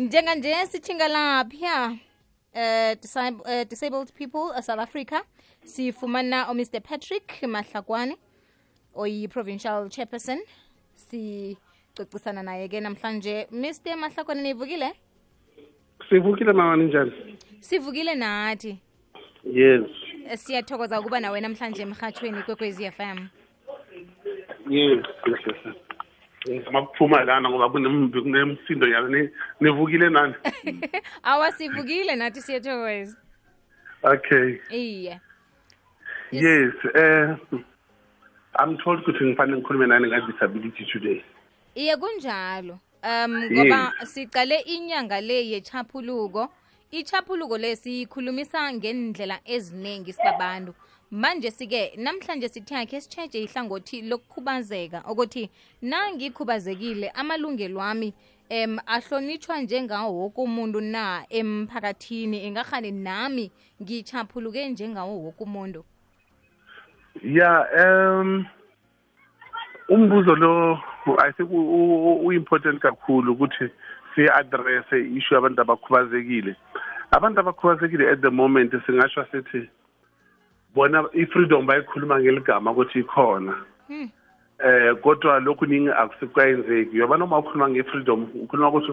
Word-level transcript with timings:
njenganje 0.00 0.66
sithinga 0.66 1.08
lapha 1.08 1.90
uh, 2.54 3.00
disab 3.02 3.40
uh, 3.40 3.64
disabled 3.68 4.12
people 4.14 4.50
uh, 4.56 4.60
south 4.60 4.80
africa. 4.80 5.22
Sifumana 5.64 6.48
umr 6.50 6.80
patrick 6.82 7.42
mahlakwane 7.42 8.16
oyi-provincial 8.94 9.88
chairperson. 9.88 10.38
Sicocisana 10.94 12.42
naye-ke 12.42 12.80
namhlanje. 12.80 13.46
Mr 13.52 13.96
mahlakwane 13.96 14.42
nivukile? 14.42 14.92
Sivukile 16.08 16.52
mama 16.52 16.76
njani 16.76 17.12
sivukile 17.60 18.14
nathi. 18.14 18.78
Yes. 19.44 19.86
Eh, 20.28 20.38
siyathokoza 20.38 21.00
ukuba 21.00 21.20
nawe 21.20 21.40
namhlanje 21.40 21.82
emhathweni 21.82 22.42
kwekwezi 22.42 22.90
FM 22.90 23.18
yes 24.70 25.04
ngizama 26.48 26.86
kuphuma 26.86 27.24
lana 27.24 27.50
ngoba 27.50 27.68
kunemsindo 27.70 28.88
yalo 28.88 29.08
Ni- 29.08 29.30
nivukile 29.60 30.08
nani? 30.08 30.34
Awa 31.22 31.52
sivukile 31.52 32.16
nathi 32.16 32.40
siyathokoza 32.42 33.16
okay. 34.02 34.58
Iye. 34.70 35.20
Yes. 36.32 36.74
Eh 36.94 37.36
i'm 38.58 38.76
told 38.78 39.00
ukuthi 39.00 39.24
ngifanele 39.24 39.58
ngikhulume 39.58 39.86
nani 39.86 40.08
nga-disability 40.08 40.84
today. 40.92 41.24
Iye 41.74 41.96
kunjalo. 41.96 42.78
Um 43.02 43.44
ngoba 43.52 43.92
sicale 44.04 44.58
inyanga 44.60 45.20
le 45.20 45.48
yechaphuluko. 45.50 46.48
Ichaphuluko 46.90 47.58
lesi 47.58 47.82
siyikhulumisa 47.82 48.72
ngendlela 48.72 49.40
eziningi 49.44 50.12
sibabantu 50.12 50.74
manje 51.10 51.50
sike 51.50 51.92
namhlanje 51.96 52.48
sithi 52.48 52.74
yakhe 52.74 53.00
sitshetshe 53.00 53.42
ihlangothi 53.42 54.02
lokukhubazeka 54.02 55.02
ukuthi 55.10 55.50
nangikhubazekile 55.82 57.08
amalungelo 57.10 57.82
ami 57.82 58.14
em 58.50 58.78
ahlonitshwa 58.86 59.60
njengawo 59.60 60.12
woke 60.12 60.40
umuntu 60.40 60.80
na 60.80 61.24
emphakathini. 61.30 62.44
Engahani 62.46 62.90
nami 62.90 63.50
ngichaphuluke 63.82 64.68
njengawo 64.68 65.22
woke 65.24 65.44
umuntu? 65.44 65.84
Ya 67.22 67.66
um 67.82 68.46
umbuzo 69.88 70.34
lo 70.36 70.78
i 71.18 71.32
think 71.32 71.50
u-important 71.50 72.80
kakhulu 72.80 73.32
ukuthi 73.32 73.70
si-addresse 74.14 74.96
i-issue 75.00 75.34
yabantu 75.34 75.60
abakhubazekile 75.62 76.56
abantu 77.10 77.40
abakhubazekile 77.40 78.12
at 78.12 78.20
the 78.20 78.30
moment 78.30 78.72
singasho 78.86 79.24
sithi 79.32 79.68
bona 80.74 81.04
i-freedom 81.12 81.66
bayikhuluma 81.66 82.20
ngeligama 82.20 82.70
ukuthi 82.70 83.00
ikhona. 83.00 83.54
Hmm. 83.88 84.10
eh 84.58 84.94
kodwa 85.02 85.40
lokhu 85.40 85.66
ningi 85.66 85.90
akusikwayenzeki. 85.90 86.98
Yoba 86.98 87.16
noma 87.16 87.38
ukhuluma 87.38 87.68
nge-freedom 87.68 88.28
ukhuluma 88.34 88.68
ukuthi 88.68 88.92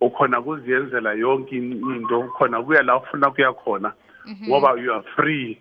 ukhona 0.00 0.42
kuziyenzela 0.42 1.12
yonke 1.12 1.56
into 1.56 2.20
ukhona 2.20 2.62
kuya 2.62 2.82
la 2.82 2.96
ufuna 2.96 3.30
kuya 3.30 3.52
khona 3.52 3.92
ngoba 4.48 4.80
you 4.80 4.92
are 4.92 5.04
free. 5.16 5.60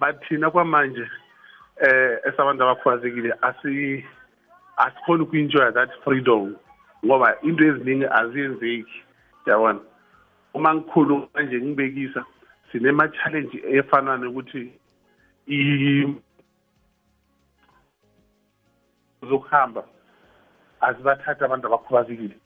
But 0.00 0.28
thina 0.28 0.50
kwamanje 0.50 1.06
eh 1.80 2.18
esabantu 2.28 2.62
abakhubazekile 2.62 3.34
asi 3.42 4.04
asikhona 4.76 5.22
uku-enjoya 5.22 5.72
that 5.72 5.90
freedom 6.04 6.56
ngoba 7.04 7.36
into 7.42 7.64
eziningi 7.64 8.06
aziyenzeki. 8.06 9.02
Yabona 9.46 9.80
uma 10.56 10.74
ngikhulu 10.74 11.28
manje 11.34 11.60
ngibekisa 11.60 12.24
sinema-challenge 12.72 13.60
efana 13.78 14.16
nokuthi 14.16 14.72
i- 15.48 16.14
zokuhamba 19.28 19.84
azibathathi 20.80 21.44
abantu 21.44 21.66
abakhubazekile. 21.66 22.36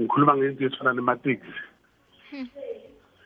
Ngikhuluma 0.00 0.36
ngento 0.36 0.64
ezifana 0.64 0.92
nemateksi. 0.92 1.52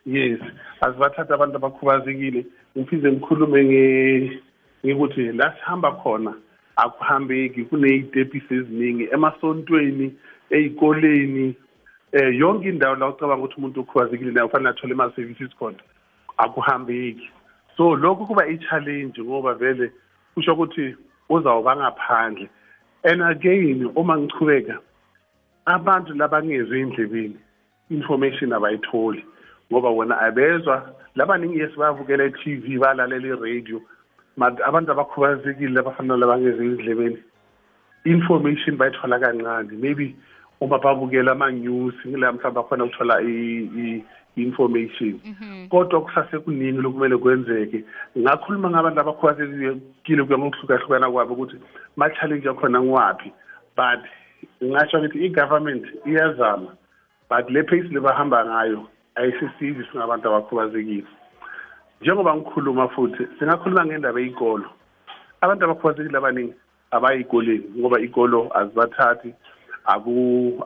Yes 0.06 0.40
azibathathi 0.80 1.32
abantu 1.32 1.56
abakhubazekile. 1.56 2.46
Ngiphinde 2.78 3.12
ngikhulume 3.12 3.60
nge- 3.64 4.42
ngikuthi 4.86 5.32
la 5.32 5.52
sihamba 5.56 5.92
khona 5.92 6.34
akuhambeki 6.76 7.64
kuney'tepisi 7.64 8.54
eziningi 8.54 9.04
emasontweni 9.12 10.14
ey'koleni 10.50 11.54
eh 12.12 12.38
yonke 12.38 12.68
indawo 12.68 12.96
la 12.96 13.08
ucabanga 13.08 13.44
ukuthi 13.44 13.54
umuntu 13.58 13.80
ukhubazekile 13.80 14.32
nayo 14.32 14.48
kufanele 14.48 14.70
athole 14.70 14.92
ama-services 14.92 15.54
khona. 15.58 15.78
Akuhambeki. 16.36 17.30
So 17.76 17.96
lokhu 17.96 18.26
kuba 18.26 18.46
i-challenge 18.46 19.22
ngoba 19.22 19.54
vele 19.54 19.92
kusho 20.34 20.52
ukuthi 20.52 20.96
uzawuba 21.28 21.76
ngaphandle. 21.76 22.48
And 23.04 23.22
again 23.22 23.90
uma 23.96 24.18
ngichubeka 24.18 24.78
abantu 25.66 26.14
labangezwe 26.14 26.80
endlebeni 26.80 27.36
information 27.90 28.52
abayitholi. 28.52 29.24
Ngoba 29.72 29.88
wona 29.88 30.20
abezwa 30.20 30.94
labaningi 31.14 31.58
yes 31.58 31.76
bayavukela 31.76 32.24
e-tv 32.24 32.78
balalela 32.78 33.28
i-radio. 33.28 33.80
But 34.36 34.60
abantu 34.66 34.92
abakhubazekile 34.92 35.80
abafana 35.80 36.16
labangezwe 36.16 36.64
endlebeni 36.66 37.18
information 38.04 38.76
bayithola 38.76 39.18
kancane. 39.20 39.76
Maybe 39.78 40.16
uma 40.60 40.78
babukela 40.78 41.32
ama-news 41.32 41.94
ngila 42.06 42.32
mhlawumbe 42.32 42.54
bakhona 42.60 42.84
ukuthola 42.84 43.22
i- 43.22 43.70
i- 43.76 44.04
i-information 44.36 45.20
kodwa 45.70 46.00
kusasekuningi 46.02 46.80
lokumele 46.82 47.16
kwenzeke? 47.16 47.84
Ngakhuluma 48.18 48.70
ngabantu 48.70 49.00
abakhubazekile 49.00 50.24
kuya 50.24 50.38
ngokuhlukahlukana 50.38 51.10
kwabo 51.10 51.34
ukuthi 51.34 51.56
ma-challenge 51.96 52.48
akhona 52.48 52.80
ngiwaphi 52.82 53.32
but 53.76 54.00
ngingasho 54.62 54.98
ngithi 55.00 55.24
i-government 55.26 55.84
iyazama 56.06 56.76
but 57.30 57.50
le 57.50 57.62
pace 57.62 57.88
lebahamba 57.90 58.44
ngayo 58.46 58.86
ayisisizi 59.14 59.84
singabantu 59.92 60.28
abakhubazekile. 60.28 61.04
Njengoba 62.00 62.36
ngikhuluma 62.36 62.88
futhi 62.88 63.26
singakhuluma 63.38 63.86
ngendaba 63.86 64.20
yey'kolo 64.20 64.68
abantu 65.40 65.64
abakhubazekile 65.64 66.18
abaningi 66.18 66.54
abayikoleni 66.90 67.64
ngoba 67.78 68.00
ikolo 68.00 68.50
azibathathi 68.54 69.34
aku 69.94 70.14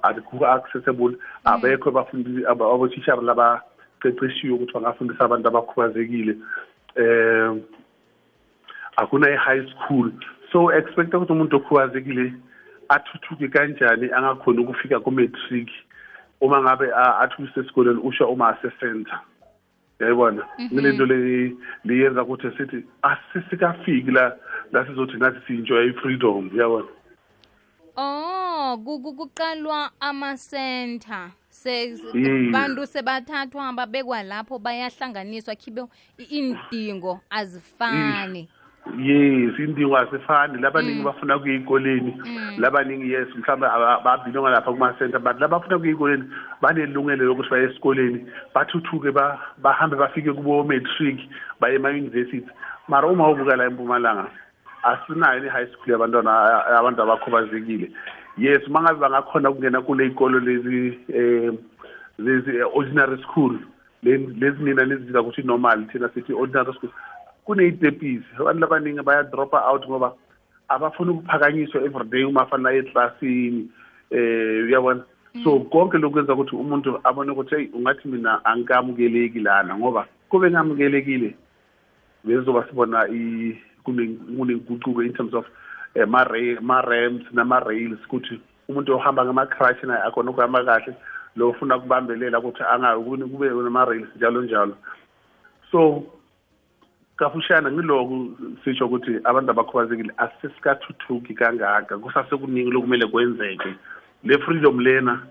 aku-accessible 0.03 1.17
abekho 1.45 1.89
abafundi 1.89 2.47
aba- 2.47 2.73
abothishara 2.75 3.23
labaqeqeshiwe 3.23 4.55
ukuthi 4.55 4.73
bangafundisa 4.75 5.25
abantu 5.25 5.49
abakhubazekile. 5.49 6.35
Um 6.97 7.63
akuna 8.97 9.31
i-high 9.31 9.67
school. 9.73 10.11
So 10.53 10.71
expecta 10.73 11.19
ukuthi 11.19 11.33
umuntu 11.33 11.57
okhubazekile 11.57 12.33
athuthuke 12.89 13.49
kanjani 13.49 14.13
angakhoni 14.13 14.59
ukufika 14.59 15.01
ku-matric 15.01 15.69
uma 16.41 16.63
ngabe 16.63 16.87
athi 16.95 17.43
usesikoleni 17.43 18.01
usho 18.01 18.29
uma 18.29 18.49
ase-center 18.49 19.21
yayibona 20.01 20.43
ngilento 20.73 21.07
le 21.07 21.57
liyenza 21.85 22.23
ukuthi 22.23 22.51
sithi 22.57 22.85
asisikafiki 23.03 24.11
la 24.11 24.37
la 24.73 24.87
sizothi 24.87 25.17
nathi 25.17 25.41
si-enjoy 25.47 25.89
i-freedom. 25.89 26.51
Yabona? 26.55 26.89
Kuqalwa 28.77 29.91
ama-center. 30.01 31.31
Se 31.51 31.97
bantu 32.53 32.87
sebathathwa 32.87 33.73
babekwa 33.73 34.23
lapho 34.23 34.59
bayahlanganiswa 34.59 35.55
khibe 35.55 35.83
indingo 36.31 37.21
azifani. 37.31 38.49
Yes 38.99 39.59
indingo 39.59 39.97
azifani. 39.97 40.59
Labaningi 40.61 41.03
bafuna 41.03 41.39
kuya 41.39 41.55
ey'koleni 41.55 42.13
labaningi 42.59 43.13
yes 43.13 43.29
mhlawumbe 43.37 43.67
babhinonga 44.05 44.51
lapha 44.51 44.73
kuma-center 44.73 45.21
but 45.21 45.41
labafuna 45.41 45.79
kuya 45.79 45.91
ey'koleni 45.93 46.25
banelungelo 46.61 47.25
lokuthi 47.25 47.51
baye 47.51 47.65
esikoleni 47.65 48.27
bathuthuke 48.55 49.11
bahambe 49.63 49.97
bafike 49.97 50.33
kubo-matric 50.33 51.21
baye 51.61 51.77
ema-university. 51.77 52.51
Mara 52.89 53.09
uma 53.09 53.31
ubuka 53.31 53.57
la 53.57 53.65
empumalanga 53.65 54.29
asinayo 54.85 55.41
ni-high 55.41 55.67
school 55.73 55.93
yabantwana 55.93 56.67
abantu 56.67 57.03
abakhubazekile. 57.03 57.91
Yes 58.39 58.67
uma 58.69 58.83
ngabe 58.83 59.01
bangakhona 59.01 59.51
ukungena 59.51 59.81
kule 59.81 60.05
y'kolo 60.05 60.41
lezi 60.41 60.99
um 61.09 61.59
lezi 62.19 62.51
eh, 62.57 62.67
ordinary 62.77 63.23
school 63.23 63.59
le- 64.03 64.17
lezi 64.41 64.63
nina 64.63 64.85
nizibiza 64.85 65.21
ukuthi 65.21 65.43
normal 65.43 65.87
thina 65.87 66.09
sithi 66.09 66.33
ordinary 66.33 66.73
school 66.73 66.91
kuney'tepisi 67.45 68.25
abantu 68.39 68.61
labaningi 68.61 69.03
bayadropa 69.03 69.65
out 69.71 69.87
ngoba 69.89 70.13
abafuni 70.69 71.11
ukuphakanyiswa 71.11 71.83
everyday 71.83 72.25
uma 72.25 72.43
afanele 72.43 72.69
aye 72.69 72.79
eklasini 72.79 73.69
um 74.11 74.67
uyabona? 74.69 75.03
So 75.45 75.61
konke 75.61 75.99
lokhu 75.99 76.13
kwenza 76.13 76.35
ukuthi 76.35 76.57
umuntu 76.57 77.01
abone 77.05 77.33
ukuthi 77.33 77.55
heyi 77.55 77.71
ungathi 77.75 78.09
mina 78.09 78.45
angikamukeleki 78.45 79.41
lana 79.41 79.77
ngoba 79.79 80.07
kube 80.29 80.51
ngamukelekile 80.51 81.35
bezoba 82.25 82.65
sibona 82.69 83.09
kunenguquko 83.85 85.05
in 85.05 85.13
terms 85.13 85.35
of 85.35 85.47
eh, 85.95 86.07
ma-ra- 86.07 86.61
ma-ramps 86.61 87.27
nama-rails 87.33 87.99
ukuthi 88.07 88.41
umuntu 88.69 88.97
ohamba 88.97 89.25
ngama-crush 89.25 89.83
naye 89.85 90.03
akhona 90.03 90.31
ukuhamba 90.31 90.65
kahle 90.65 90.95
lo 91.37 91.51
ufuna 91.51 91.77
ukubambelela 91.77 92.39
ukuthi 92.39 92.63
angayi 92.63 93.29
kube 93.31 93.49
nama-rails 93.49 94.09
njalo 94.17 94.43
njalo. 94.43 94.77
So 95.71 96.05
kafushane 97.17 97.71
ngiloku 97.71 98.37
sisho 98.65 98.87
ukuthi 98.87 99.21
abantu 99.25 99.51
abakhubazekile 99.51 100.13
asesikathuthuki 100.17 101.35
kangaka 101.35 101.99
kusasekuningi 101.99 102.71
lokumele 102.71 103.07
kwenzeke. 103.07 103.75
Le 104.25 104.39
freedom 104.39 104.81
lena 104.81 105.27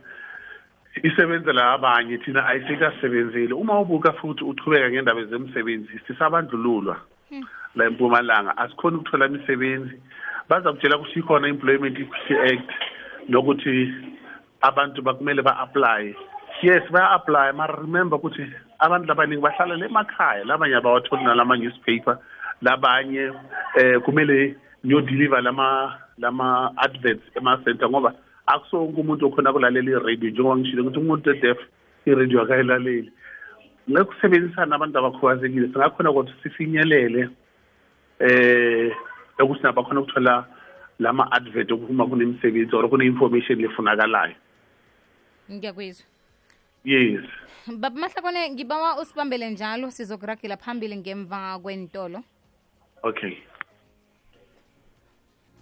isebenzela 1.04 1.72
abanye 1.72 2.18
thina 2.18 2.46
ayisekasebenzeli 2.46 3.54
uma 3.54 3.80
ubuka 3.80 4.14
futhi 4.14 4.44
uchubeka 4.44 4.92
ngendaba 4.92 5.26
zemsebenzi 5.26 6.00
sisabandlululwa. 6.08 6.98
Hmm. 7.30 7.44
La 7.76 7.86
empumalanga 7.86 8.58
asikhona 8.58 8.98
ukuthola 8.98 9.26
imisebenzi. 9.26 9.96
Baza 10.50 10.72
kutshela 10.72 10.98
ukuthi 10.98 11.20
ikhona 11.20 11.48
employment 11.48 12.00
equity 12.00 12.36
act 12.54 12.72
nokuthi 13.30 13.94
abantu 14.62 15.02
bakumele 15.02 15.42
ba-apply. 15.42 16.16
Yes 16.62 16.84
baya-apply 16.92 17.52
mara 17.56 17.76
remember 17.82 18.18
ukuthi 18.18 18.46
abantu 18.80 19.08
labaningi 19.08 19.42
bahlala 19.42 19.76
le 19.76 19.86
emakhaya 19.86 20.44
labanye 20.44 20.76
abawatholi 20.76 21.24
nalama-newspaper 21.24 22.18
labanye 22.62 23.32
eh 23.76 24.00
kumele 24.02 24.56
niyodeliver 24.84 25.42
lama 25.42 26.00
lama 26.18 26.72
adverts 26.78 27.24
ema-center 27.36 27.90
ngoba 27.90 28.14
akusonke 28.46 29.02
umuntu 29.02 29.28
okhona 29.28 29.54
kulalela 29.54 29.92
i-radio 29.92 30.30
njengoba 30.30 30.58
ngishilo 30.58 30.82
ukuthi 30.84 31.00
umuntu 31.00 31.30
edef 31.30 31.58
i-radio 32.06 32.42
akayilaleli. 32.42 33.12
Ngekusebenzisana 33.90 34.76
abantu 34.76 34.98
abakhubazekile 35.00 35.68
singakhona 35.68 36.12
ukuthi 36.12 36.34
sifinyelele 36.44 37.30
eh 38.20 38.92
ukuthi 39.40 39.64
nabo 39.64 39.82
bakhona 39.82 40.02
ukuthola 40.02 40.48
lama-advert 41.00 41.72
uma 41.72 42.06
kunemisebenzi 42.06 42.76
or 42.76 42.90
kune-information 42.90 43.60
lefunakalayo. 43.60 44.36
Ngiyakwizwa. 45.52 46.06
Yes. 46.84 47.26
Baba 47.68 48.00
mahlakwane 48.00 48.50
ngibawa 48.50 49.02
usibambele 49.02 49.50
njalo 49.50 49.92
sizokuragela 49.92 50.58
phambili 50.58 50.98
ngemva 50.98 51.60
kwentolo. 51.60 52.24
Okay. 53.04 53.38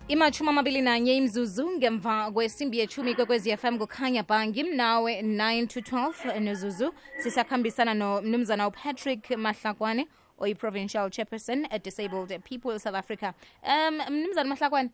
Imathumi 0.08 0.50
amabili 0.50 0.82
nanye 0.82 1.18
imzuzu 1.18 1.72
ngemva 1.78 2.32
kwesimbi 2.32 2.80
yechumi 2.80 3.16
kwekwezi 3.16 3.58
fm 3.58 3.78
kukhanya 3.78 4.24
bhangi 4.24 4.64
ngimnawe 4.64 5.22
9 5.22 5.68
to 5.68 5.80
12 5.80 6.40
nozuzu. 6.40 6.94
Sisakhambisana 7.18 7.94
nomnumzana 7.94 8.68
upatrick 8.68 9.30
mahlakwane 9.30 10.08
oyi-provincial 10.40 11.10
chairperson 11.10 11.66
at 11.72 11.84
disabled 11.84 12.44
people 12.44 12.80
south 12.80 12.96
africa. 12.96 13.34
Um 13.64 14.00
mnumzana 14.10 14.50
mahlakwane. 14.50 14.90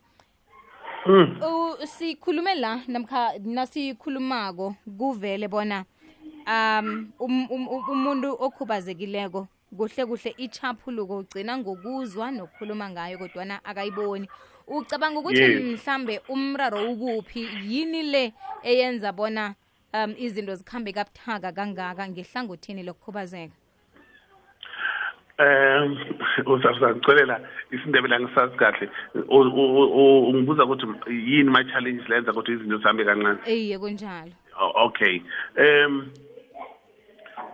Mm. 1.06 1.40
sikhulume 1.86 2.54
la 2.54 2.80
namkha 2.88 3.38
nasikhulumako 3.38 4.74
kuvele 4.98 5.48
bona 5.48 5.84
um, 6.46 7.12
um, 7.18 7.46
um 7.50 7.68
umuntu 7.68 8.36
okhubazekileko 8.40 9.46
kuhle 9.76 10.06
kuhle 10.06 10.34
ichaphuluko 10.36 11.18
ugcina 11.18 11.58
ngokuzwa 11.58 12.30
nokukhuluma 12.30 12.90
ngayo 12.90 13.18
kodwana 13.18 13.64
akayiboni. 13.64 14.28
Ucabanga 14.66 15.20
ukuthi 15.20 15.40
Yes. 15.40 15.62
mhlambe 15.62 16.20
umraro 16.28 16.92
ukuphi? 16.92 17.48
Yini 17.66 18.02
le 18.02 18.32
eyenza 18.62 19.12
bona 19.12 19.54
um 19.94 20.14
izinto 20.18 20.54
zikhambe 20.54 20.92
kabuthaka 20.92 21.52
kangaka 21.52 22.08
ngehlangothini 22.08 22.82
lokukhubazeka? 22.82 23.54
Um 25.38 25.98
uzangicolela 26.46 27.40
isindebele 27.70 28.16
angisazi 28.16 28.56
kahle. 28.56 28.90
Ungibuza 29.28 30.64
ukuthi 30.64 30.86
yini 31.08 31.50
ma-challenges 31.50 32.08
lenza 32.08 32.32
ukuthi 32.32 32.52
izinto 32.52 32.78
zihambe 32.78 33.04
kancane? 33.04 33.38
Eye 33.46 33.78
kunjalo. 33.78 34.32
Okay. 34.74 35.22
Um 35.56 36.10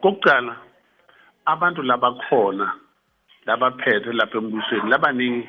kokuqala 0.02 0.56
abantu 1.46 1.82
labakhona 1.82 2.72
labaphethe 3.46 4.12
lapha 4.12 4.38
embusweni 4.38 4.90
labaningi 4.90 5.48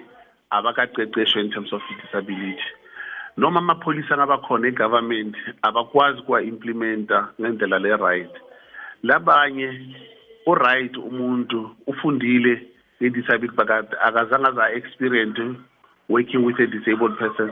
abakaqeqeshwe 0.51 1.41
in 1.41 1.51
terms 1.51 1.73
of 1.73 1.81
disability. 2.03 2.63
Noma 3.37 3.59
amapholisa 3.59 4.13
angabakhona 4.13 4.67
egovernment 4.67 5.35
abakwazi 5.61 6.21
kuwa-implementa 6.21 7.29
ngendlela 7.39 7.79
le-right. 7.79 8.31
Labanye 9.03 9.95
u-right 10.45 10.97
umuntu 10.97 11.75
ufundile 11.87 12.67
nge-disability 13.01 13.55
but 13.55 13.69
akazange 14.01 14.47
aza-experience 14.47 15.39
working 16.09 16.45
with 16.45 16.59
a 16.59 16.67
disabled 16.67 17.17
person. 17.17 17.51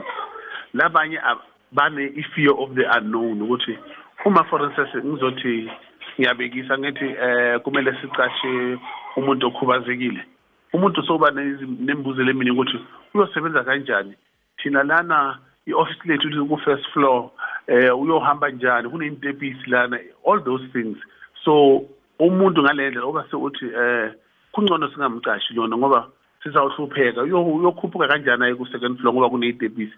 Labanye 0.74 1.18
ab- 1.18 1.42
bane 1.72 2.12
i-fear 2.16 2.52
of 2.56 2.74
the 2.74 2.84
unknown 2.96 3.42
ukuthi 3.42 3.78
uma 4.24 4.44
for 4.44 4.62
instance 4.64 4.94
ngizothi 5.04 5.70
ngiyabekisa 6.18 6.78
ngithi 6.78 7.04
eh 7.04 7.60
kumele 7.60 7.92
sicashe 8.00 8.78
umuntu 9.16 9.46
okhubazekile 9.46 10.24
umuntu 10.72 11.02
soba 11.02 11.30
nemibuzo 11.30 12.22
lemini 12.22 12.50
ukuthi 12.50 12.78
uyosebenza 13.14 13.64
kanjani? 13.64 14.14
Thina 14.62 14.82
lana 14.82 15.38
i-office 15.66 16.00
lethu 16.04 16.28
liku-first 16.28 16.86
floor 16.92 17.30
eh 17.66 17.98
uyohamba 17.98 18.50
njani? 18.50 18.88
Kuney'ntebhisi 18.88 19.70
lana 19.70 19.98
all 20.26 20.44
those 20.44 20.64
things. 20.72 20.96
So 21.44 21.84
umuntu 22.18 22.62
ngale 22.62 22.98
oba 23.00 23.24
eh 23.30 24.12
kungcono 24.52 24.88
singamcashi 24.88 25.54
lona 25.54 25.76
ngoba 25.76 26.08
sizawuhlupheka. 26.42 27.22
Uyokhuphuka 27.22 28.08
kanjani 28.08 28.44
aye 28.44 28.54
ku-second 28.54 28.98
floor 28.98 29.14
ngoba 29.14 29.90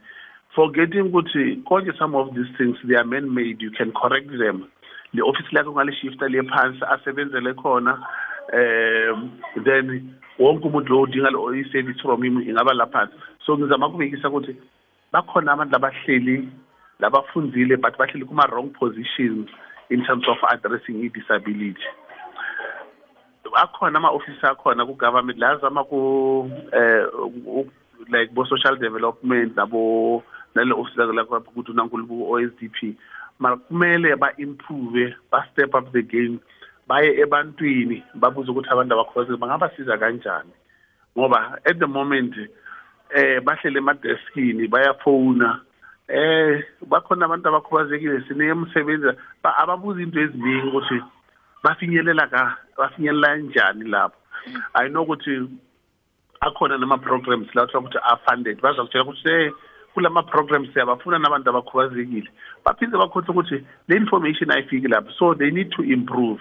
forgetting 0.54 1.12
ukuthi 1.12 1.62
konke 1.68 1.92
some 1.98 2.14
of 2.14 2.34
these 2.34 2.48
things 2.56 2.76
they 2.84 2.96
are 2.96 3.04
man 3.04 3.28
made 3.34 3.60
you 3.60 3.70
can 3.70 3.92
correct 3.92 4.30
them. 4.38 4.64
Le 5.12 5.22
office 5.22 5.50
lakho 5.52 5.72
ngalishifta 5.72 6.28
liye 6.28 6.42
phansi 6.42 6.84
asebenzele 6.84 7.54
khona 7.54 7.98
um 8.52 9.30
then 9.64 10.16
wonke 10.38 10.68
umuntu 10.68 10.88
lo 10.88 11.02
udinga 11.02 11.30
i-service 11.60 12.00
from 12.00 12.22
him 12.22 12.40
ingaba 12.40 12.74
laphansi 12.74 13.14
so 13.44 13.58
ngizama 13.58 13.88
ukubekisa 13.88 14.28
ukuthi 14.28 14.56
bakhona 15.12 15.52
abantu 15.52 15.72
labahleli 15.72 16.48
labafunzile 17.00 17.76
but 17.76 17.98
bahleli 17.98 18.24
kuma-wrong 18.24 18.70
positions 18.78 19.48
in 19.90 20.04
terms 20.04 20.28
of 20.28 20.38
addressing 20.50 21.04
i-disability 21.04 21.82
akhona 23.54 23.98
ama-ofisi 23.98 24.46
akhona 24.46 24.86
ku-government 24.86 25.38
la 25.38 25.50
azama 25.50 25.84
ku 25.84 26.50
eh 26.72 27.06
like 28.08 28.34
bo-social 28.34 28.76
development 28.76 29.56
nabo 29.56 30.22
nale 30.54 30.72
ofisi 30.72 30.98
lakho 30.98 31.36
ukuthi 31.36 31.70
unankulu 31.70 32.06
ku-OSDP 32.06 32.96
mara 33.38 33.56
kumele 33.56 34.16
ba-improve 34.16 35.14
ba-step 35.30 35.74
up 35.74 35.92
the 35.92 36.02
game 36.02 36.38
baye 36.86 37.20
ebantwini 37.20 38.02
babuze 38.14 38.50
ukuthi 38.50 38.68
abantu 38.70 38.94
abakhubazekile 38.94 39.38
bangabasiza 39.38 39.98
kanjani? 39.98 40.52
Ngoba 41.18 41.58
at 41.64 41.78
the 41.78 41.86
moment 41.86 42.34
eh 43.10 43.40
bahlele 43.40 43.78
emadeskini 43.78 44.68
bayafona 44.68 45.60
eh 46.08 46.64
bakhona 46.88 47.24
abantu 47.24 47.48
abakhubazekile 47.48 48.24
sine 48.28 48.46
emsebenza 48.46 49.16
ababuza 49.42 50.02
into 50.02 50.20
eziningi 50.20 50.68
ukuthi 50.68 51.02
bafinyelela 51.66 52.26
ka 52.30 52.42
bafinyelela 52.78 53.28
kanjani 53.28 53.84
lapho? 53.90 54.18
I 54.74 54.88
know 54.88 55.02
ukuthi 55.02 55.50
akhona 56.40 56.78
nama-programs 56.78 57.48
la 57.54 57.66
kuthiwa 57.66 57.82
ukuthi 57.82 57.98
are-funded 58.10 58.60
bazakutshela 58.60 59.04
ukuthi 59.04 59.28
eh 59.28 59.52
kulama 59.94 60.22
programs 60.22 60.68
siyabafuna 60.72 61.18
nabantu 61.18 61.50
abakhubazekile. 61.50 62.30
Baphinde 62.64 62.96
bakhohlwe 62.98 63.30
ukuthi 63.30 63.64
le 63.88 63.96
information 63.96 64.50
ayifiki 64.50 64.88
lapho 64.88 65.10
so 65.18 65.34
they 65.34 65.50
need 65.50 65.70
to 65.72 65.82
improve. 65.82 66.40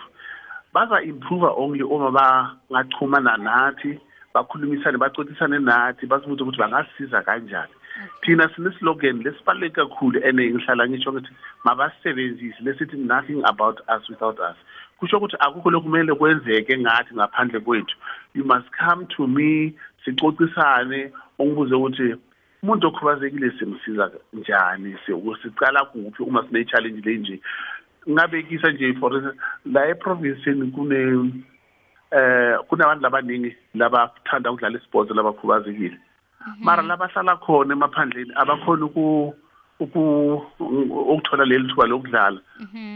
Baza-improve 0.74 1.50
only 1.58 1.82
uma 1.82 2.12
bangachumana 2.12 3.38
nathi 3.38 4.00
bakhulumisane 4.34 4.98
baxoxisane 4.98 5.60
nathi 5.60 6.06
basibuze 6.06 6.44
ukuthi 6.44 6.60
bangasisiza 6.60 7.26
kanjani. 7.26 7.74
Thina 8.22 8.50
sineslogan 8.56 9.24
lesibaluleke 9.24 9.76
kakhulu 9.76 10.20
and 10.24 10.40
ngihlala 10.40 10.88
ngisho 10.88 11.14
ngithi 11.14 11.32
mabasisebenzise 11.64 12.64
lesithi 12.64 12.98
nothing 12.98 13.42
about 13.46 13.80
us 13.88 14.10
without 14.10 14.40
us. 14.40 14.58
Kusho 15.00 15.18
ukuthi 15.18 15.38
akukho 15.40 15.70
lokumele 15.72 16.14
kwenzeke 16.16 16.78
ngathi 16.78 17.16
ngaphandle 17.16 17.60
kwethu. 17.60 17.96
You 18.34 18.44
must 18.44 18.68
come 18.72 19.08
to 19.18 19.28
me 19.28 19.74
sixoxisane 20.06 21.12
ongibuze 21.40 21.76
ukuthi 21.76 22.16
umuntu 22.64 22.88
okhubazekile 22.88 23.52
simsiza 23.60 24.12
njani? 24.34 24.98
Si- 25.06 25.38
sicala 25.44 25.86
kuphi 25.86 26.24
uma 26.24 26.44
sine-challenge 26.48 27.02
le 27.10 27.18
nje? 27.18 27.40
Ngabekisa 28.10 28.72
nje 28.72 28.94
for 29.00 29.14
instance 29.14 29.40
la 29.66 29.88
eprovinsini 29.88 30.72
kune 30.72 31.32
eh 32.12 32.58
kunabantu 32.68 33.04
labaningi 33.04 33.56
labathanda 33.74 34.52
ukudlala 34.52 34.78
isports 34.78 35.12
labakhubazekile. 35.12 35.98
Mara 36.60 36.84
labahlala 36.84 37.38
khona 37.38 37.74
emaphandleni 37.74 38.32
abakhona 38.36 38.86
uku 38.86 39.34
ukuthola 39.80 41.46
leli 41.46 41.68
thuba 41.68 41.86
lokudlala. 41.86 42.40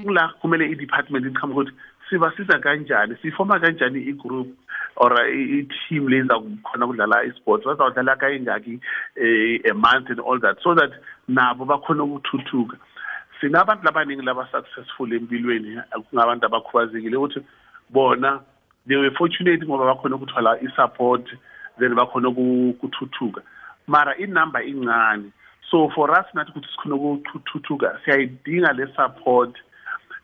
Kula 0.03 0.33
kumele 0.41 0.71
i-department 0.71 1.25
iqhamuka 1.25 1.61
ukuthi 1.61 1.73
sibasiza 2.09 2.59
kanjani 2.59 3.15
sifoma 3.21 3.59
kanjani 3.59 3.99
i-group 4.09 4.47
or 4.95 5.13
i-team 5.27 6.07
leza 6.07 6.39
khona 6.63 6.87
kudlala 6.87 7.23
i-sports 7.25 7.65
bazawudlala 7.65 8.15
kayingaki 8.15 8.79
um 9.17 9.59
a 9.65 9.73
month 9.73 10.09
and 10.09 10.19
all 10.19 10.39
that 10.39 10.57
so 10.63 10.73
that 10.75 10.91
nabo 11.27 11.65
bakhona 11.65 12.03
ukuthuthuka. 12.03 12.77
Sinabantu 13.41 13.83
labaningi 13.85 14.21
laba-successful 14.21 15.13
empilweni 15.13 15.81
kungabantu 16.09 16.45
abakhubazekile 16.45 17.17
ukuthi 17.17 17.39
bona 17.89 18.39
they 18.87 18.95
were 18.95 19.11
fortunate 19.11 19.65
ngoba 19.65 19.85
bakhona 19.85 20.15
ukuthola 20.15 20.61
i-support 20.61 21.27
then 21.79 21.95
bakhona 21.95 22.29
uku- 22.29 22.69
ukuthuthuka 22.69 23.41
mara 23.87 24.15
inumber 24.17 24.61
incane. 24.61 25.31
So 25.71 25.89
for 25.95 26.11
us 26.11 26.25
nathi 26.33 26.51
ukuthi 26.51 26.67
sikhona 26.75 26.95
ukuthuthuka 26.95 27.99
siyayidinga 28.05 28.73
le 28.73 28.87
support 28.95 29.55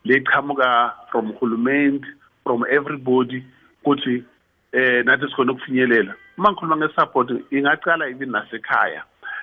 leqhamuka 0.04 0.92
from 1.10 1.32
hulumende 1.32 2.06
from 2.44 2.64
everybody 2.70 3.44
ukuthi 3.84 4.24
eh 4.72 5.04
nathi 5.04 5.28
sikhona 5.28 5.52
ukufinyelela. 5.52 6.14
Uma 6.38 6.50
ngikhuluma 6.52 6.76
nge-support 6.76 7.30
ingaqala 7.50 8.08
even 8.10 8.30
nasekhaya 8.30 9.02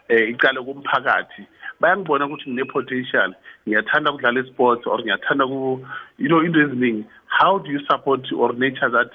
eh 0.10 0.30
iqale 0.30 0.62
kumphakathi. 0.62 1.48
Bayangibona 1.80 2.26
ukuthi 2.26 2.50
ngine-potential 2.50 3.34
ngiyathanda 3.68 4.12
ukudlala 4.12 4.40
i-sports 4.40 4.88
or 4.88 5.00
ngiyathanda 5.00 5.48
ku 5.48 5.86
you 6.18 6.30
know 6.30 6.40
into 6.40 6.60
eziningi. 6.60 7.06
How 7.28 7.58
do 7.58 7.72
you 7.72 7.80
support 7.90 8.32
or 8.32 8.54
nature 8.54 8.90
that 8.90 9.12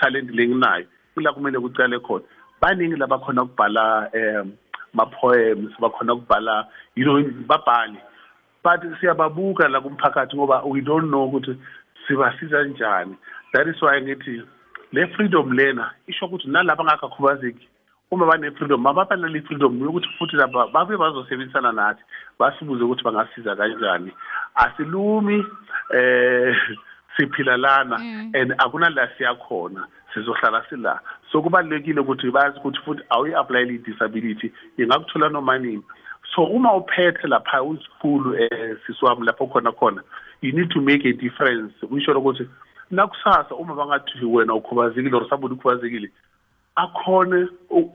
talent 0.00 0.30
lenginayo 0.30 0.86
kula 1.14 1.32
kumele 1.32 1.58
kucale 1.58 1.98
khona. 1.98 2.24
Baningi 2.60 2.96
labakhona 2.96 3.42
ukubhala 3.42 4.10
um 4.14 4.52
ma-poems 4.94 5.72
bakhona 5.80 6.14
ukubhala 6.14 6.66
you 6.94 7.04
know 7.04 7.22
babhali 7.46 7.98
but 8.62 8.80
siyababuka 9.00 9.68
la 9.68 9.80
kumphakathi 9.80 10.36
ngoba 10.36 10.64
we 10.64 10.80
don't 10.80 11.08
know 11.08 11.24
ukuthi 11.28 11.56
sibasiza 12.06 12.64
njani. 12.64 13.16
That 13.52 13.68
is 13.68 13.82
why 13.82 14.00
ngithi 14.00 14.42
le 14.92 15.06
freedom 15.06 15.52
lena 15.52 15.90
isho 16.06 16.26
ukuthi 16.26 16.48
nalaba 16.48 16.84
angakakhubazeki 16.84 17.68
uma 18.10 18.26
bane-freedom 18.26 18.80
mababa 18.80 19.16
nale 19.16 19.40
freedom 19.42 19.82
yokuthi 19.82 20.08
futhi 20.18 20.36
laba 20.36 20.66
babe 20.68 20.96
bazosebenzisana 20.96 21.72
nathi 21.72 22.02
basibuze 22.38 22.84
ukuthi 22.84 23.04
bangasiza 23.04 23.56
kanjani. 23.56 24.12
Asilumi 24.54 25.44
eh 25.94 26.56
siphila 27.16 27.56
lana 27.56 27.98
Mm. 27.98 28.32
and 28.34 28.52
akunala 28.58 29.08
siyakhona 29.16 29.86
sizohlala 30.16 30.64
sila. 30.70 31.00
So 31.32 31.42
kubalulekile 31.42 32.00
ukuthi 32.00 32.30
bazi 32.30 32.58
ukuthi 32.58 32.78
futhi 32.84 33.02
awuyi-aplayele 33.10 33.74
i-disability 33.74 34.52
ingakuthola 34.78 35.28
noma 35.28 35.58
nini. 35.58 35.82
So 36.34 36.42
uma 36.44 36.74
uphethe 36.76 37.28
lapha 37.28 37.62
usikhulu 37.62 38.30
um 38.30 38.76
sisi 38.86 39.04
wami 39.04 39.26
lapho 39.26 39.46
khona 39.46 39.72
khona 39.72 40.02
you 40.42 40.52
need 40.52 40.70
to 40.70 40.80
make 40.80 41.04
a 41.04 41.12
difference. 41.12 41.74
Kusho 41.86 42.12
ukuthi 42.18 42.48
nakusasa 42.90 43.54
uma 43.54 43.74
bangathi 43.74 44.24
wena 44.24 44.54
ukhubazekile 44.54 45.14
or 45.14 45.28
sabona 45.28 45.54
ukhubazekile 45.54 46.10
akhone 46.76 47.48
u- 47.70 47.92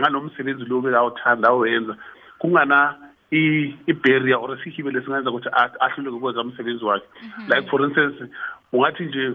ngalo 0.00 0.20
msebenzi 0.20 0.64
lo 0.64 0.80
bekawuthanda 0.80 1.48
awenza 1.48 1.96
kungana 2.38 2.94
i-barrier 3.30 4.36
or 4.38 4.58
sihibele 4.64 4.98
lesingenza 4.98 5.30
ukuthi 5.30 5.48
ahluleke 5.80 6.16
ukwenza 6.16 6.40
umsebenzi 6.40 6.84
wakhe. 6.84 7.06
Like 7.48 7.68
for 7.70 7.82
instance 7.82 8.16
ungathi 8.72 9.04
nje 9.04 9.34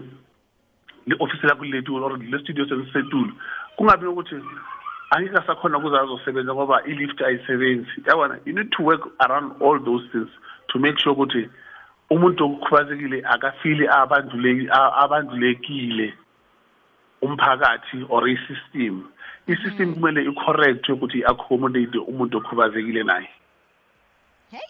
le-ofisi 1.06 1.46
lakho 1.46 1.64
liletulu 1.64 2.04
or 2.04 2.18
le 2.18 2.38
studio 2.38 2.66
selisetulu 2.68 3.32
kungabi 3.76 4.06
ukuthi 4.06 4.36
angeke 5.10 5.38
asakhona 5.38 5.78
ukuze 5.78 5.98
azosebenza 5.98 6.54
ngoba 6.54 6.82
i-lift 6.86 7.22
ayisebenzi. 7.22 7.90
Yabona 8.06 8.38
you 8.44 8.52
need 8.52 8.70
to 8.70 8.82
work 8.82 9.02
around 9.20 9.62
all 9.62 9.78
those 9.84 10.08
things 10.12 10.28
to 10.68 10.78
make 10.78 10.98
sure 10.98 11.12
ukuthi 11.12 11.48
umuntu 12.10 12.44
okhubazekile 12.44 13.22
akafili 13.26 13.88
abandulekile 15.02 16.14
umphakathi 17.22 18.06
or 18.08 18.28
i-system. 18.28 19.04
I-system 19.46 19.94
kumele 19.94 20.22
i-correct 20.24 20.88
ukuthi 20.88 21.18
i-accommodate 21.18 21.98
umuntu 21.98 22.38
okhubazekile 22.38 23.02
naye. 23.02 23.28
Hey 24.50 24.68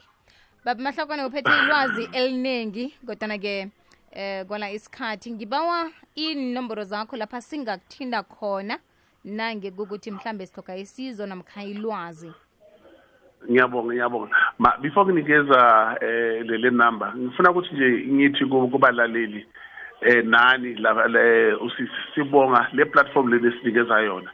baba 0.65 0.83
mahlakwane 0.83 1.25
uphethe 1.25 1.51
ilwazi 1.63 2.09
eliningi 2.13 2.95
kodwana-ke 3.07 3.69
eh 4.15 4.47
kwala 4.47 4.71
isikhathi. 4.71 5.31
Ngibawa 5.33 5.91
inomboro 6.15 6.85
zakho 6.85 7.17
lapha 7.17 7.41
singakuthinda 7.41 8.23
khona. 8.23 8.79
Nange 9.25 9.71
kukuthi 9.71 10.11
mhlambe 10.11 10.47
sihloga 10.47 10.77
isizo 10.77 11.27
namkha 11.27 11.63
ilwazi. 11.65 12.33
Ngiyabonga 13.51 13.93
ngiyabonga. 13.95 14.37
Ma 14.59 14.77
before 14.81 15.05
nginikeza 15.13 15.97
eh 16.01 16.45
le 16.47 16.59
le 16.59 16.71
number 16.71 17.13
ngifuna 17.17 17.51
ukuthi 17.51 17.75
nje 17.75 18.07
ngithi 18.13 18.45
ku- 18.47 18.69
kubalaleli 18.69 19.47
eh 20.01 20.25
nani 20.25 20.75
la 20.75 21.07
le- 21.09 21.55
usi- 21.55 21.89
sibonga 22.15 22.69
le 22.73 22.85
platform 22.85 23.29
le 23.29 23.39
lesinikeza 23.39 24.01
yona. 24.01 24.31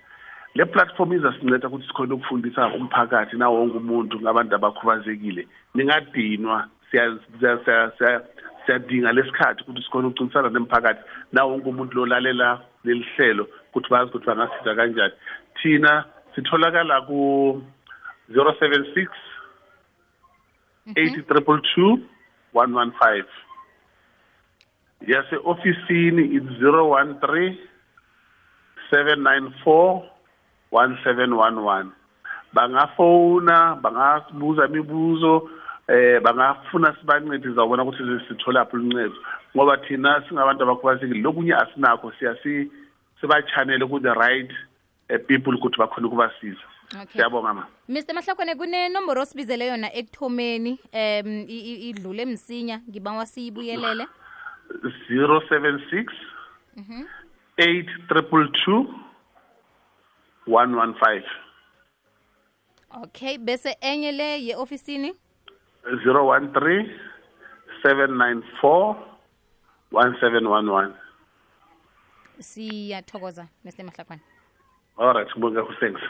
Le 0.54 0.64
platform 0.64 1.12
izasinceda 1.12 1.68
ukuthi 1.68 1.86
sikhona 1.86 2.14
ukufundisa 2.14 2.66
umphakathi 2.74 3.36
nawo 3.36 3.58
wonke 3.60 3.76
umuntu 3.78 4.20
ngabantu 4.20 4.54
abakhubazekile. 4.54 5.46
Ningadinwa 5.74 6.66
siya- 6.90 7.18
siya- 7.40 7.58
siya- 7.64 7.92
siya- 7.98 8.22
siyadinga 8.70 9.12
lesikhathi 9.12 9.62
ukuthi 9.62 9.82
sikhona 9.82 10.08
ukucintisana 10.08 10.48
nemphakathi. 10.50 11.02
Nawo 11.32 11.50
wonke 11.50 11.68
umuntu 11.68 11.96
lolalela 11.96 12.60
leli 12.84 13.06
hlelo 13.16 13.44
ukuthi 13.70 13.90
bazi 13.90 14.10
ukuthi 14.10 14.26
bangasiza 14.26 14.74
kanjani. 14.74 15.14
Thina 15.62 16.04
sitholakala 16.34 17.00
ku 17.06 17.62
076 18.30 19.08
80 20.94 21.22
triple 21.26 21.60
two 21.74 21.98
115 22.54 23.24
yase 25.06 25.36
ofisini 25.44 26.22
it's 26.36 26.50
013 26.62 27.58
794 28.90 30.02
1711 30.72 31.86
bangafona 32.52 33.74
bangabuza 33.82 34.66
imibuzo 34.66 35.50
eh 35.90 36.20
bangafuna 36.22 36.96
sibancede 37.00 37.50
zawubona 37.54 37.82
ukuthi 37.82 38.24
sithola 38.28 38.64
phi 38.64 38.76
uncedo 38.76 39.14
ngoba 39.56 39.76
thina 39.76 40.22
singabantu 40.28 40.62
abakhubazekile 40.62 41.20
lokunye 41.20 41.54
asinakho 41.54 42.12
siyasi 42.18 42.70
sibachanele 43.20 43.86
ku 43.86 44.00
the 44.00 44.14
right 44.14 44.50
eh, 45.08 45.18
people 45.26 45.54
ukuthi 45.54 45.78
bakhona 45.78 46.06
ukubasiza. 46.06 46.62
Siyabonga 47.12 47.54
ma 47.54 47.66
mr 47.88 48.14
mahlakwane 48.14 48.54
kunenomboro 48.54 49.22
osibizele 49.22 49.66
yona 49.66 49.92
ekuthomeni 49.94 50.78
um 50.92 51.44
idlule 51.48 52.24
msinya 52.24 52.80
ngibawa 52.88 53.26
siyibuyelele. 53.26 54.06
076 55.10 56.06
8 57.58 57.84
triple 58.08 58.48
two 58.64 58.86
115 60.46 61.22
okay 63.02 63.38
bese 63.38 63.76
enye 63.80 64.12
le 64.12 64.44
ye-ofisini? 64.46 65.14
013 65.84 66.90
794 67.82 68.96
1711 69.92 70.92
siyathokoza 72.40 73.46
mr. 73.64 73.84
Mahlakwane. 73.84 74.22
All 74.98 75.12
right 75.12 75.28
ngibonga 75.36 75.62
thanks 75.80 76.00